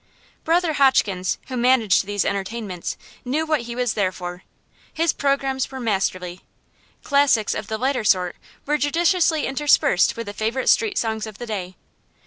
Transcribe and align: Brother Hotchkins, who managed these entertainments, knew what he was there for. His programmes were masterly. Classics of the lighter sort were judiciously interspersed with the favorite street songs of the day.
Brother 0.43 0.73
Hotchkins, 0.73 1.37
who 1.47 1.55
managed 1.55 2.07
these 2.07 2.25
entertainments, 2.25 2.97
knew 3.23 3.45
what 3.45 3.61
he 3.61 3.75
was 3.75 3.93
there 3.93 4.11
for. 4.11 4.41
His 4.91 5.13
programmes 5.13 5.69
were 5.69 5.79
masterly. 5.79 6.41
Classics 7.03 7.53
of 7.53 7.67
the 7.67 7.77
lighter 7.77 8.03
sort 8.03 8.35
were 8.65 8.79
judiciously 8.79 9.45
interspersed 9.45 10.15
with 10.17 10.25
the 10.25 10.33
favorite 10.33 10.69
street 10.69 10.97
songs 10.97 11.27
of 11.27 11.37
the 11.37 11.45
day. 11.45 11.75